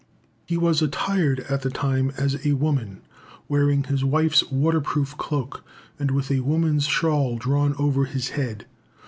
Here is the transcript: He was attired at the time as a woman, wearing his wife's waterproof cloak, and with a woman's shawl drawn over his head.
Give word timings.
He 0.47 0.57
was 0.57 0.81
attired 0.81 1.41
at 1.41 1.61
the 1.61 1.69
time 1.69 2.11
as 2.17 2.43
a 2.43 2.53
woman, 2.53 3.01
wearing 3.47 3.83
his 3.83 4.03
wife's 4.03 4.41
waterproof 4.51 5.15
cloak, 5.15 5.63
and 5.99 6.09
with 6.09 6.31
a 6.31 6.39
woman's 6.39 6.87
shawl 6.87 7.37
drawn 7.37 7.75
over 7.77 8.05
his 8.05 8.29
head. 8.29 8.65